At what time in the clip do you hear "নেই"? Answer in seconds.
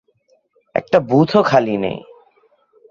1.77-1.97